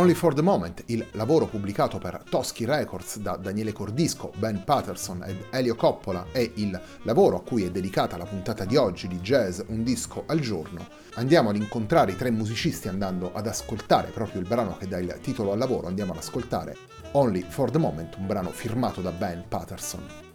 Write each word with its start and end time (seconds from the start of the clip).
Only 0.00 0.14
for 0.14 0.32
the 0.32 0.40
Moment, 0.40 0.84
il 0.86 1.06
lavoro 1.12 1.44
pubblicato 1.44 1.98
per 1.98 2.22
Toschi 2.26 2.64
Records 2.64 3.18
da 3.18 3.36
Daniele 3.36 3.74
Cordisco, 3.74 4.32
Ben 4.38 4.64
Patterson 4.64 5.22
ed 5.26 5.36
Elio 5.50 5.74
Coppola, 5.74 6.24
è 6.32 6.38
il 6.54 6.80
lavoro 7.02 7.36
a 7.36 7.42
cui 7.42 7.64
è 7.64 7.70
dedicata 7.70 8.16
la 8.16 8.24
puntata 8.24 8.64
di 8.64 8.76
oggi 8.76 9.08
di 9.08 9.18
Jazz 9.18 9.60
Un 9.66 9.82
disco 9.82 10.22
al 10.26 10.40
giorno. 10.40 10.86
Andiamo 11.16 11.50
ad 11.50 11.56
incontrare 11.56 12.12
i 12.12 12.16
tre 12.16 12.30
musicisti 12.30 12.88
andando 12.88 13.34
ad 13.34 13.46
ascoltare 13.46 14.08
proprio 14.08 14.40
il 14.40 14.48
brano 14.48 14.78
che 14.78 14.88
dà 14.88 14.96
il 14.96 15.18
titolo 15.20 15.52
al 15.52 15.58
lavoro, 15.58 15.86
andiamo 15.86 16.12
ad 16.12 16.18
ascoltare 16.18 16.78
Only 17.12 17.44
for 17.46 17.70
the 17.70 17.76
Moment, 17.76 18.16
un 18.16 18.26
brano 18.26 18.48
firmato 18.52 19.02
da 19.02 19.10
Ben 19.10 19.44
Patterson. 19.48 20.29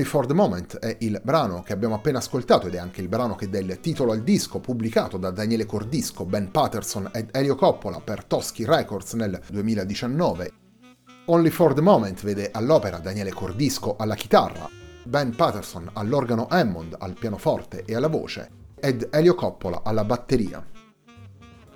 Only 0.00 0.12
for 0.12 0.26
the 0.26 0.32
Moment 0.32 0.78
è 0.78 0.96
il 1.00 1.20
brano 1.22 1.62
che 1.62 1.74
abbiamo 1.74 1.94
appena 1.94 2.16
ascoltato 2.16 2.66
ed 2.66 2.74
è 2.74 2.78
anche 2.78 3.02
il 3.02 3.08
brano 3.08 3.34
che 3.34 3.50
dà 3.50 3.58
il 3.58 3.80
titolo 3.80 4.12
al 4.12 4.22
disco 4.22 4.58
pubblicato 4.58 5.18
da 5.18 5.30
Daniele 5.30 5.66
Cordisco, 5.66 6.24
Ben 6.24 6.50
Patterson 6.50 7.10
ed 7.12 7.28
Elio 7.32 7.54
Coppola 7.54 8.00
per 8.00 8.24
Toschi 8.24 8.64
Records 8.64 9.12
nel 9.12 9.38
2019. 9.50 10.52
Only 11.26 11.50
for 11.50 11.74
the 11.74 11.82
Moment 11.82 12.22
vede 12.22 12.48
all'opera 12.50 12.96
Daniele 12.96 13.34
Cordisco 13.34 13.96
alla 13.98 14.14
chitarra, 14.14 14.66
Ben 15.02 15.36
Patterson 15.36 15.90
all'organo 15.92 16.46
Hammond, 16.48 16.96
al 16.98 17.12
pianoforte 17.12 17.84
e 17.84 17.94
alla 17.94 18.08
voce, 18.08 18.48
ed 18.80 19.06
Elio 19.10 19.34
Coppola 19.34 19.82
alla 19.84 20.04
batteria. 20.04 20.64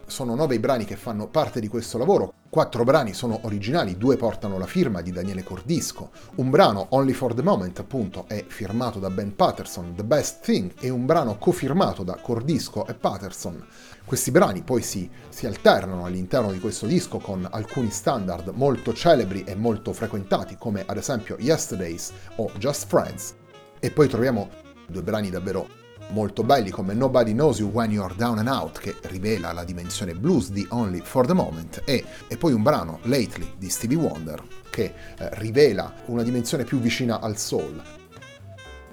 Sono 0.06 0.35
nove 0.35 0.55
i 0.55 0.59
brani 0.59 0.85
che 0.85 0.97
fanno 0.97 1.29
parte 1.29 1.61
di 1.61 1.67
questo 1.67 1.97
lavoro, 1.97 2.35
quattro 2.51 2.85
brani 2.85 3.15
sono 3.15 3.41
originali, 3.43 3.97
due 3.97 4.17
portano 4.17 4.59
la 4.59 4.67
firma 4.67 5.01
di 5.01 5.11
Daniele 5.11 5.43
Cordisco, 5.43 6.11
un 6.37 6.51
brano 6.51 6.87
Only 6.91 7.15
for 7.15 7.35
the 7.35 7.43
Moment 7.43 7.79
appunto 7.81 8.27
è 8.29 8.45
firmato 8.47 8.99
da 8.99 9.09
Ben 9.11 9.35
Patterson, 9.35 9.95
The 9.97 10.05
Best 10.05 10.43
Thing, 10.43 10.73
e 10.79 10.91
un 10.91 11.06
brano 11.06 11.39
cofirmato 11.39 12.05
da 12.05 12.17
Cordisco 12.21 12.87
e 12.87 12.95
Patterson. 12.95 13.67
Questi 14.05 14.31
brani 14.31 14.62
poi 14.62 14.83
si, 14.83 15.11
si 15.31 15.47
alternano 15.47 16.05
all'interno 16.05 16.53
di 16.53 16.61
questo 16.61 16.87
disco 16.87 17.19
con 17.19 17.49
alcuni 17.50 17.91
standard 17.91 18.49
molto 18.55 18.93
celebri 18.93 19.43
e 19.45 19.55
molto 19.55 19.93
frequentati 19.95 20.57
come 20.59 20.85
ad 20.87 20.99
esempio 20.99 21.37
Yesterdays 21.41 22.12
o 22.37 22.50
Just 22.59 22.87
Friends, 22.87 23.35
e 23.81 23.91
poi 23.91 24.07
troviamo 24.07 24.50
due 24.87 25.03
brani 25.03 25.31
davvero 25.31 25.83
molto 26.11 26.43
belli 26.43 26.71
come 26.71 26.95
Nobody 26.95 27.33
Knows 27.33 27.59
You 27.59 27.71
When 27.71 27.91
You're 27.91 28.15
Down 28.15 28.39
and 28.39 28.49
Out 28.49 28.79
che 28.79 28.97
rivela 29.03 29.53
la 29.53 29.65
dimensione 29.65 30.15
blues 30.15 30.51
di 30.51 30.67
Only 30.71 31.01
for 31.03 31.27
the 31.27 31.33
Moment 31.33 31.83
e, 31.85 32.05
e 32.29 32.37
poi 32.37 32.53
un 32.53 32.62
brano 32.62 33.01
Lately 33.03 33.55
di 33.56 33.69
Stevie 33.69 33.97
Wonder 33.97 34.43
che 34.71 34.95
eh, 35.19 35.29
rivela 35.35 35.93
una 36.06 36.23
dimensione 36.23 36.65
più 36.65 36.79
vicina 36.79 37.21
al 37.21 37.37
soul. 37.37 37.83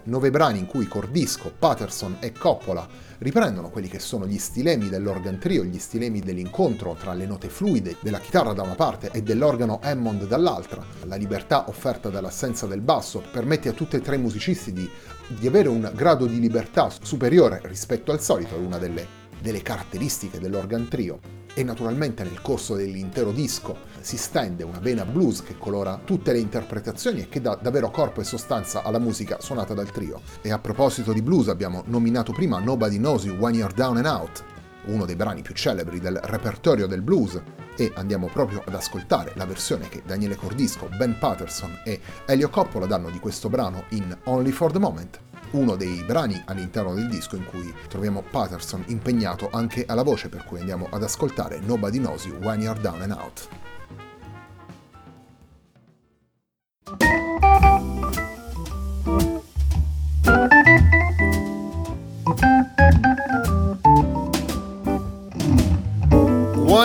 Nove 0.03 0.31
brani 0.31 0.57
in 0.57 0.65
cui 0.65 0.87
Cordisco, 0.87 1.53
Patterson 1.57 2.17
e 2.19 2.31
Coppola 2.31 2.87
riprendono 3.19 3.69
quelli 3.69 3.87
che 3.87 3.99
sono 3.99 4.25
gli 4.25 4.39
stilemi 4.39 4.89
dell'organ 4.89 5.37
trio, 5.37 5.63
gli 5.63 5.77
stilemi 5.77 6.21
dell'incontro 6.21 6.95
tra 6.99 7.13
le 7.13 7.27
note 7.27 7.49
fluide 7.49 7.97
della 8.01 8.19
chitarra 8.19 8.53
da 8.53 8.63
una 8.63 8.73
parte 8.73 9.11
e 9.11 9.21
dell'organo 9.21 9.79
Hammond 9.83 10.25
dall'altra. 10.25 10.83
La 11.03 11.17
libertà 11.17 11.67
offerta 11.67 12.09
dall'assenza 12.09 12.65
del 12.65 12.81
basso 12.81 13.21
permette 13.31 13.69
a 13.69 13.73
tutti 13.73 13.95
e 13.95 14.01
tre 14.01 14.15
i 14.15 14.19
musicisti 14.19 14.73
di 14.73 14.89
di 15.37 15.47
avere 15.47 15.69
un 15.69 15.91
grado 15.95 16.25
di 16.25 16.39
libertà 16.39 16.89
superiore 17.01 17.61
rispetto 17.63 18.11
al 18.11 18.21
solito, 18.21 18.55
è 18.55 18.59
una 18.59 18.77
delle, 18.77 19.07
delle 19.41 19.61
caratteristiche 19.61 20.39
dell'organ 20.39 20.87
trio. 20.87 21.19
E 21.53 21.63
naturalmente 21.63 22.23
nel 22.23 22.41
corso 22.41 22.75
dell'intero 22.75 23.31
disco 23.31 23.77
si 23.99 24.15
stende 24.15 24.63
una 24.63 24.79
vena 24.79 25.03
blues 25.03 25.43
che 25.43 25.57
colora 25.57 25.99
tutte 26.03 26.31
le 26.31 26.39
interpretazioni 26.39 27.21
e 27.21 27.29
che 27.29 27.41
dà 27.41 27.59
davvero 27.61 27.91
corpo 27.91 28.21
e 28.21 28.23
sostanza 28.23 28.83
alla 28.83 28.99
musica 28.99 29.41
suonata 29.41 29.73
dal 29.73 29.91
trio. 29.91 30.21
E 30.41 30.51
a 30.51 30.59
proposito 30.59 31.11
di 31.11 31.21
blues 31.21 31.49
abbiamo 31.49 31.83
nominato 31.87 32.31
prima 32.31 32.59
Nobody 32.59 32.97
Knows 32.97 33.25
You 33.25 33.35
When 33.35 33.55
You're 33.55 33.73
Down 33.73 33.97
and 33.97 34.05
Out, 34.05 34.43
uno 34.85 35.05
dei 35.05 35.15
brani 35.15 35.41
più 35.41 35.53
celebri 35.53 35.99
del 35.99 36.19
repertorio 36.23 36.87
del 36.87 37.01
blues, 37.01 37.39
e 37.75 37.91
andiamo 37.95 38.27
proprio 38.27 38.63
ad 38.65 38.73
ascoltare 38.73 39.33
la 39.35 39.45
versione 39.45 39.89
che 39.89 40.01
Daniele 40.05 40.35
Cordisco, 40.35 40.89
Ben 40.97 41.17
Patterson 41.17 41.81
e 41.83 41.99
Elio 42.25 42.49
Coppola 42.49 42.85
danno 42.85 43.09
di 43.09 43.19
questo 43.19 43.49
brano 43.49 43.85
in 43.89 44.17
Only 44.25 44.51
for 44.51 44.71
the 44.71 44.79
Moment, 44.79 45.19
uno 45.51 45.75
dei 45.75 46.03
brani 46.03 46.41
all'interno 46.45 46.93
del 46.93 47.09
disco 47.09 47.35
in 47.35 47.45
cui 47.45 47.73
troviamo 47.87 48.23
Patterson 48.29 48.83
impegnato 48.87 49.49
anche 49.51 49.85
alla 49.87 50.03
voce, 50.03 50.29
per 50.29 50.45
cui 50.45 50.59
andiamo 50.59 50.87
ad 50.89 51.03
ascoltare 51.03 51.59
Nobody 51.59 51.97
Knows 51.99 52.25
You 52.25 52.37
When 52.37 52.61
You're 52.61 52.79
Down 52.79 53.01
and 53.01 53.11
Out. 53.11 53.49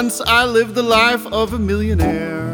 Once 0.01 0.21
I 0.21 0.45
lived 0.45 0.75
the 0.75 0.83
life 0.83 1.27
of 1.29 1.55
a 1.55 1.59
millionaire. 1.59 2.53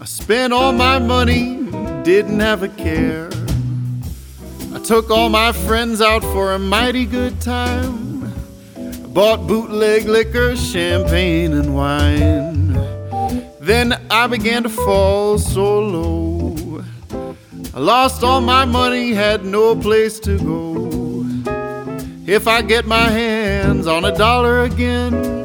I 0.00 0.04
spent 0.04 0.52
all 0.52 0.72
my 0.72 1.00
money, 1.00 1.56
didn't 2.04 2.38
have 2.38 2.62
a 2.62 2.68
care. 2.68 3.28
I 4.72 4.78
took 4.78 5.10
all 5.10 5.28
my 5.28 5.50
friends 5.50 6.00
out 6.00 6.22
for 6.22 6.52
a 6.52 6.58
mighty 6.60 7.04
good 7.04 7.40
time. 7.40 8.32
I 8.76 9.08
bought 9.08 9.48
bootleg 9.48 10.04
liquor, 10.04 10.54
champagne, 10.54 11.52
and 11.52 11.74
wine. 11.74 12.74
Then 13.58 14.00
I 14.08 14.28
began 14.28 14.62
to 14.62 14.68
fall 14.68 15.36
so 15.36 15.80
low. 15.80 16.84
I 17.74 17.80
lost 17.80 18.22
all 18.22 18.40
my 18.40 18.64
money, 18.64 19.14
had 19.14 19.44
no 19.44 19.74
place 19.74 20.20
to 20.20 20.38
go. 20.38 20.64
If 22.24 22.46
I 22.46 22.62
get 22.62 22.86
my 22.86 23.08
hands 23.08 23.88
on 23.88 24.04
a 24.04 24.16
dollar 24.16 24.62
again, 24.62 25.37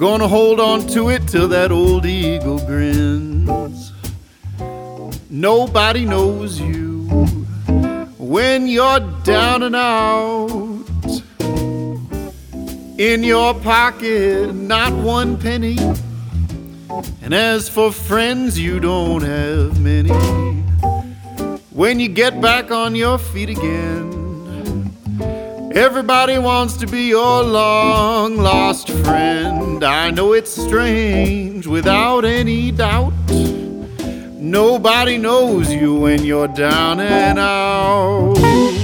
Gonna 0.00 0.28
hold 0.28 0.60
on 0.60 0.86
to 0.94 1.10
it 1.10 1.28
till 1.28 1.46
that 1.48 1.70
old 1.70 2.06
eagle 2.06 2.58
grins. 2.60 3.92
Nobody 5.28 6.06
knows 6.06 6.58
you 6.58 7.02
when 8.16 8.66
you're 8.66 9.00
down 9.24 9.62
and 9.62 9.76
out. 9.76 11.20
In 12.96 13.22
your 13.22 13.52
pocket, 13.52 14.54
not 14.54 14.94
one 14.94 15.36
penny. 15.36 15.76
And 17.20 17.34
as 17.34 17.68
for 17.68 17.92
friends, 17.92 18.58
you 18.58 18.80
don't 18.80 19.20
have 19.20 19.78
many. 19.82 20.14
When 21.72 22.00
you 22.00 22.08
get 22.08 22.40
back 22.40 22.70
on 22.70 22.94
your 22.94 23.18
feet 23.18 23.50
again, 23.50 24.19
Everybody 25.72 26.36
wants 26.36 26.76
to 26.78 26.86
be 26.88 27.04
your 27.04 27.44
long 27.44 28.36
lost 28.36 28.90
friend. 28.90 29.84
I 29.84 30.10
know 30.10 30.32
it's 30.32 30.50
strange 30.50 31.68
without 31.68 32.24
any 32.24 32.72
doubt. 32.72 33.12
Nobody 34.34 35.16
knows 35.16 35.72
you 35.72 35.94
when 35.94 36.24
you're 36.24 36.48
down 36.48 36.98
and 36.98 37.38
out. 37.38 38.79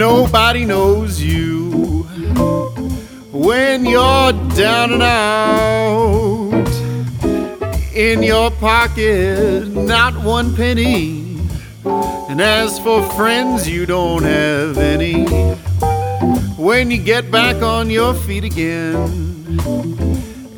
Nobody 0.00 0.64
knows 0.64 1.20
you 1.20 2.04
when 3.32 3.84
you're 3.84 4.32
down 4.56 4.94
and 4.94 5.02
out. 5.02 6.70
In 7.94 8.22
your 8.22 8.50
pocket, 8.50 9.68
not 9.68 10.16
one 10.24 10.56
penny. 10.56 11.36
And 11.84 12.40
as 12.40 12.78
for 12.80 13.02
friends, 13.10 13.68
you 13.68 13.84
don't 13.84 14.22
have 14.22 14.78
any. 14.78 15.26
When 16.56 16.90
you 16.90 16.96
get 16.96 17.30
back 17.30 17.60
on 17.62 17.90
your 17.90 18.14
feet 18.14 18.44
again, 18.44 19.68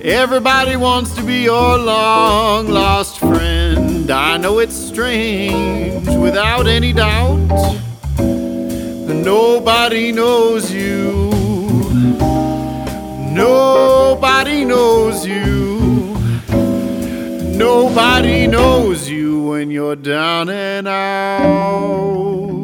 everybody 0.03 0.77
wants 0.77 1.17
to 1.17 1.23
be 1.25 1.43
your 1.43 1.79
long 1.79 2.69
lost 2.69 3.19
friend. 3.19 4.09
I 4.09 4.37
know 4.37 4.61
it's 4.61 4.77
strange, 4.77 6.07
without 6.07 6.69
any 6.69 6.93
doubt. 6.93 7.83
Nobody 9.25 10.11
knows 10.11 10.73
you. 10.73 11.31
Nobody 13.33 14.65
knows 14.65 15.25
you. 15.25 16.17
Nobody 17.57 18.49
knows 18.49 19.09
you 19.09 19.43
when 19.45 19.71
you're 19.71 19.95
down 19.95 20.51
and 20.51 20.89
out. 20.89 22.62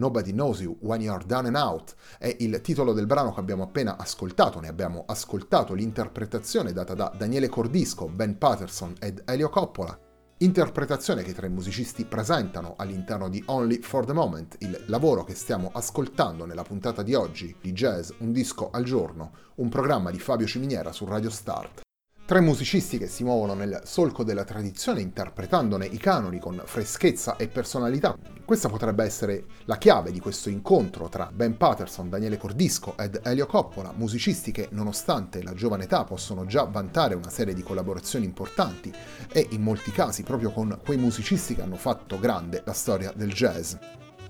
Nobody 0.00 0.32
Knows 0.32 0.60
You 0.60 0.78
When 0.80 1.02
You're 1.02 1.26
Down 1.26 1.44
and 1.44 1.56
Out 1.56 1.94
è 2.18 2.34
il 2.38 2.62
titolo 2.62 2.94
del 2.94 3.04
brano 3.04 3.34
che 3.34 3.40
abbiamo 3.40 3.64
appena 3.64 3.98
ascoltato, 3.98 4.58
ne 4.58 4.68
abbiamo 4.68 5.04
ascoltato 5.06 5.74
l'interpretazione 5.74 6.72
data 6.72 6.94
da 6.94 7.12
Daniele 7.14 7.50
Cordisco, 7.50 8.08
Ben 8.08 8.38
Patterson 8.38 8.94
ed 8.98 9.22
Elio 9.26 9.50
Coppola, 9.50 9.96
interpretazione 10.38 11.22
che 11.22 11.32
i 11.32 11.34
tre 11.34 11.50
musicisti 11.50 12.06
presentano 12.06 12.76
all'interno 12.78 13.28
di 13.28 13.42
Only 13.44 13.82
for 13.82 14.06
the 14.06 14.14
Moment, 14.14 14.56
il 14.60 14.84
lavoro 14.86 15.22
che 15.22 15.34
stiamo 15.34 15.70
ascoltando 15.70 16.46
nella 16.46 16.62
puntata 16.62 17.02
di 17.02 17.12
oggi 17.12 17.54
di 17.60 17.72
Jazz 17.72 18.10
Un 18.20 18.32
disco 18.32 18.70
al 18.70 18.84
giorno, 18.84 19.32
un 19.56 19.68
programma 19.68 20.10
di 20.10 20.18
Fabio 20.18 20.46
Ciminiera 20.46 20.92
su 20.92 21.04
Radio 21.04 21.28
Start. 21.28 21.82
Tre 22.30 22.40
musicisti 22.40 22.96
che 22.96 23.08
si 23.08 23.24
muovono 23.24 23.54
nel 23.54 23.80
solco 23.82 24.22
della 24.22 24.44
tradizione 24.44 25.00
interpretandone 25.00 25.84
i 25.84 25.96
canoni 25.96 26.38
con 26.38 26.62
freschezza 26.64 27.34
e 27.34 27.48
personalità. 27.48 28.16
Questa 28.44 28.68
potrebbe 28.68 29.02
essere 29.02 29.46
la 29.64 29.78
chiave 29.78 30.12
di 30.12 30.20
questo 30.20 30.48
incontro 30.48 31.08
tra 31.08 31.28
Ben 31.34 31.56
Patterson, 31.56 32.08
Daniele 32.08 32.38
Cordisco 32.38 32.96
ed 32.96 33.18
Elio 33.24 33.46
Coppola, 33.46 33.92
musicisti 33.96 34.52
che 34.52 34.68
nonostante 34.70 35.42
la 35.42 35.54
giovane 35.54 35.82
età 35.82 36.04
possono 36.04 36.46
già 36.46 36.62
vantare 36.62 37.16
una 37.16 37.30
serie 37.30 37.52
di 37.52 37.64
collaborazioni 37.64 38.26
importanti 38.26 38.94
e 39.32 39.48
in 39.50 39.62
molti 39.62 39.90
casi 39.90 40.22
proprio 40.22 40.52
con 40.52 40.78
quei 40.84 40.98
musicisti 40.98 41.56
che 41.56 41.62
hanno 41.62 41.74
fatto 41.74 42.20
grande 42.20 42.62
la 42.64 42.74
storia 42.74 43.12
del 43.12 43.32
jazz. 43.32 43.74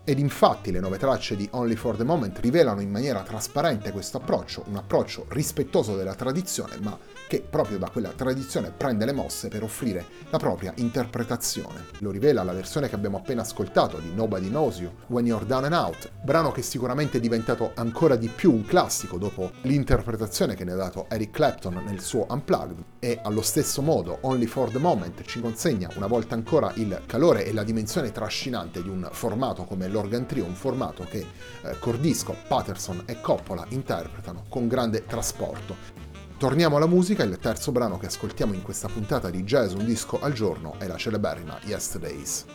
Ed 0.05 0.19
infatti 0.19 0.73
le 0.73 0.81
nuove 0.81 0.97
tracce 0.97 1.37
di 1.37 1.47
Only 1.53 1.77
for 1.77 1.97
the 1.97 2.05
Moment 2.05 2.39
rivelano 2.39 2.81
in 2.81 2.91
maniera 2.91 3.21
trasparente 3.23 3.93
questo 3.93 4.17
approccio, 4.17 4.65
un 4.69 4.77
approccio 4.77 5.27
rispettoso 5.29 5.95
della 5.95 6.15
tradizione, 6.15 6.79
ma 6.81 6.99
che 7.31 7.47
proprio 7.49 7.79
da 7.79 7.89
quella 7.89 8.09
tradizione 8.09 8.73
prende 8.77 9.05
le 9.05 9.13
mosse 9.13 9.47
per 9.47 9.63
offrire 9.63 10.05
la 10.31 10.39
propria 10.39 10.73
interpretazione. 10.79 11.85
Lo 11.99 12.11
rivela 12.11 12.43
la 12.43 12.53
versione 12.53 12.89
che 12.89 12.97
abbiamo 12.97 13.19
appena 13.19 13.43
ascoltato 13.43 13.99
di 13.99 14.13
Nobody 14.13 14.49
Knows 14.49 14.81
You, 14.81 14.91
When 15.07 15.27
You're 15.27 15.47
Down 15.47 15.63
and 15.63 15.75
Out, 15.75 16.11
brano 16.25 16.51
che 16.51 16.63
sicuramente 16.63 17.19
è 17.19 17.21
diventato 17.21 17.71
ancora 17.77 18.17
di 18.17 18.27
più 18.27 18.51
un 18.51 18.65
classico 18.65 19.17
dopo 19.17 19.53
l'interpretazione 19.61 20.57
che 20.57 20.65
ne 20.65 20.73
ha 20.73 20.75
dato 20.77 21.07
Eric 21.09 21.31
Clapton 21.31 21.81
nel 21.87 22.01
suo 22.01 22.27
Unplugged 22.29 22.83
e 22.99 23.21
allo 23.23 23.43
stesso 23.43 23.81
modo 23.81 24.19
Only 24.23 24.47
for 24.47 24.69
the 24.73 24.79
Moment 24.79 25.23
ci 25.23 25.41
consegna 25.41 25.89
una 25.95 26.09
volta 26.09 26.35
ancora 26.35 26.73
il 26.75 27.03
calore 27.07 27.45
e 27.45 27.53
la 27.53 27.63
dimensione 27.63 28.11
trascinante 28.11 28.83
di 28.83 28.89
un 28.89 29.09
formato 29.13 29.63
come 29.63 29.87
l'Organ 29.87 30.27
Trio, 30.27 30.47
un 30.47 30.57
formato 30.57 31.07
che 31.09 31.25
eh, 31.63 31.79
Cordisco, 31.79 32.35
Patterson 32.49 33.05
e 33.07 33.21
Coppola 33.21 33.65
interpretano 33.69 34.47
con 34.49 34.67
grande 34.67 35.05
trasporto. 35.07 36.10
Torniamo 36.41 36.79
alla 36.79 36.87
musica, 36.87 37.23
il 37.23 37.37
terzo 37.37 37.71
brano 37.71 37.99
che 37.99 38.07
ascoltiamo 38.07 38.55
in 38.55 38.63
questa 38.63 38.89
puntata 38.89 39.29
di 39.29 39.45
Jazz 39.45 39.75
Un 39.75 39.85
disco 39.85 40.19
al 40.23 40.33
giorno 40.33 40.77
è 40.79 40.87
la 40.87 40.97
celeberrima 40.97 41.59
Yesterdays. 41.65 42.47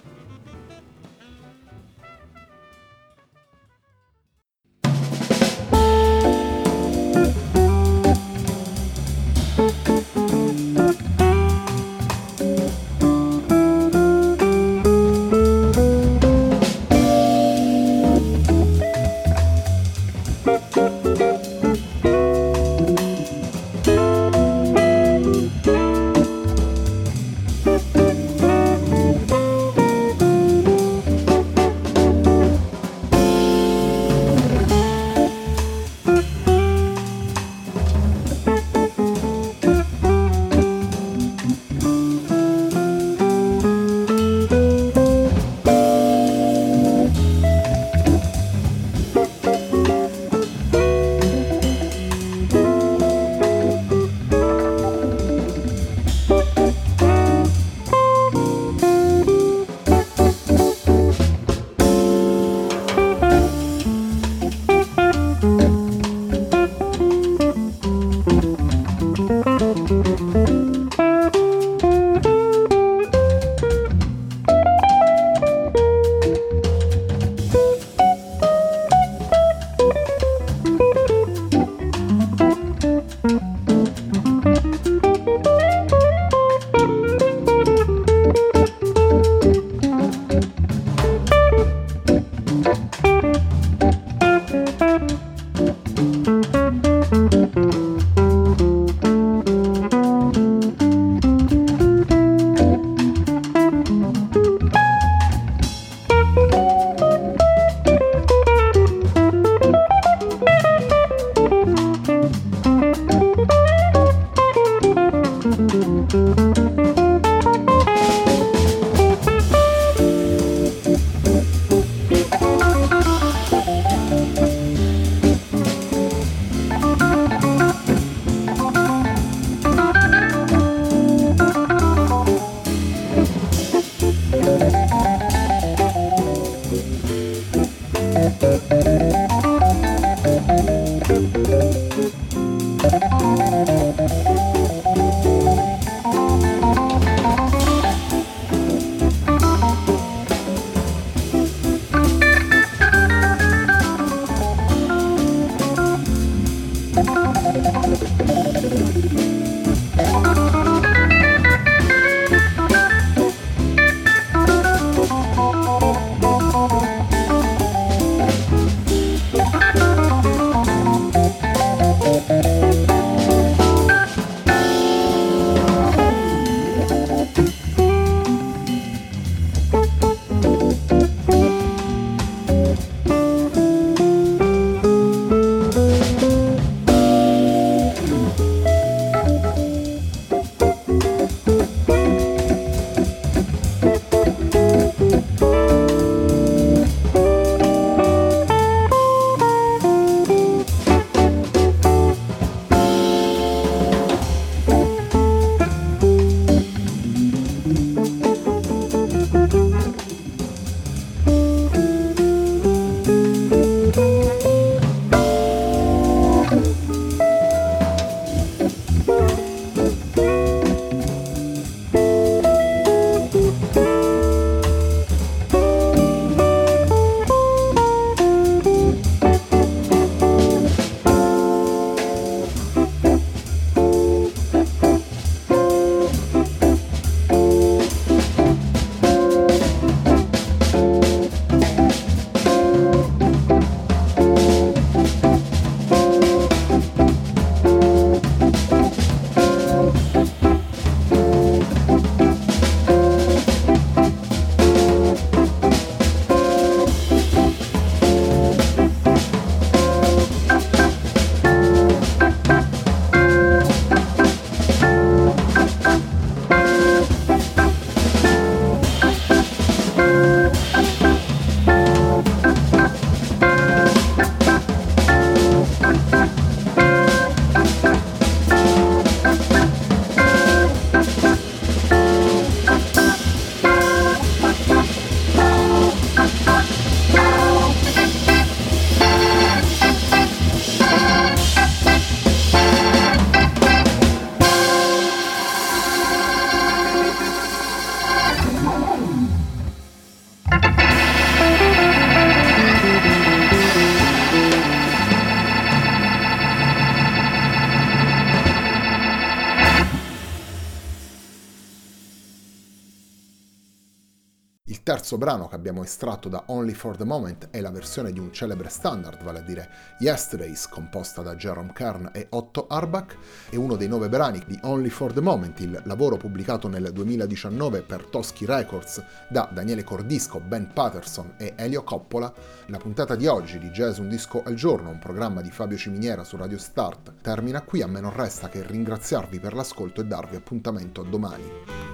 Terzo 315.15 315.17
brano 315.17 315.47
che 315.47 315.55
abbiamo 315.55 315.81
estratto 315.81 316.27
da 316.27 316.43
Only 316.47 316.73
for 316.73 316.97
the 316.97 317.05
Moment 317.05 317.47
è 317.49 317.61
la 317.61 317.71
versione 317.71 318.11
di 318.11 318.19
un 318.19 318.33
celebre 318.33 318.67
standard, 318.67 319.23
vale 319.23 319.39
a 319.39 319.41
dire 319.41 319.69
Yesterdays, 319.99 320.67
composta 320.67 321.21
da 321.21 321.35
Jerome 321.35 321.71
Kern 321.73 322.09
e 322.13 322.27
Otto 322.31 322.67
Arbach, 322.67 323.15
e 323.49 323.55
uno 323.55 323.75
dei 323.75 323.87
nove 323.87 324.09
brani 324.09 324.43
di 324.45 324.59
Only 324.63 324.89
for 324.89 325.13
the 325.13 325.21
Moment, 325.21 325.59
il 325.61 325.81
lavoro 325.85 326.17
pubblicato 326.17 326.67
nel 326.67 326.91
2019 326.91 327.83
per 327.83 328.05
Toschi 328.05 328.45
Records 328.45 329.01
da 329.29 329.49
Daniele 329.51 329.85
Cordisco, 329.85 330.41
Ben 330.41 330.71
Patterson 330.73 331.35
e 331.37 331.53
Elio 331.55 331.83
Coppola. 331.83 332.33
La 332.67 332.77
puntata 332.77 333.15
di 333.15 333.27
oggi 333.27 333.57
di 333.57 333.69
Jazz 333.69 333.99
Un 333.99 334.09
Disco 334.09 334.43
al 334.43 334.55
Giorno, 334.55 334.89
un 334.89 334.99
programma 334.99 335.41
di 335.41 335.51
Fabio 335.51 335.77
Ciminiera 335.77 336.25
su 336.25 336.35
Radio 336.35 336.57
Start, 336.57 337.13
termina 337.21 337.61
qui, 337.61 337.81
a 337.81 337.87
me 337.87 338.01
non 338.01 338.13
resta 338.13 338.49
che 338.49 338.65
ringraziarvi 338.65 339.39
per 339.39 339.53
l'ascolto 339.53 340.01
e 340.01 340.05
darvi 340.05 340.35
appuntamento 340.35 341.01
a 341.01 341.05
domani. 341.05 341.84